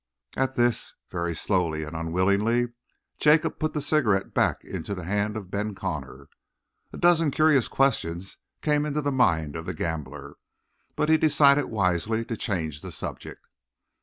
At 0.35 0.55
this, 0.55 0.95
very 1.11 1.35
slowly 1.35 1.83
and 1.83 1.95
unwillingly, 1.95 2.69
Jacob 3.19 3.59
put 3.59 3.73
the 3.73 3.81
cigarette 3.81 4.33
back 4.33 4.63
into 4.65 4.95
the 4.95 5.03
hand 5.03 5.37
of 5.37 5.51
Ben 5.51 5.75
Connor. 5.75 6.27
A 6.91 6.97
dozen 6.97 7.29
curious 7.29 7.67
questions 7.67 8.37
came 8.63 8.83
into 8.87 9.03
the 9.03 9.11
mind 9.11 9.55
of 9.55 9.67
the 9.67 9.75
gambler, 9.75 10.37
but 10.95 11.07
he 11.07 11.17
decided 11.17 11.65
wisely 11.65 12.25
to 12.25 12.35
change 12.35 12.81
the 12.81 12.91
subject. 12.91 13.45